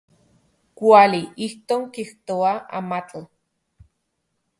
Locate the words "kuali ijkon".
0.79-1.83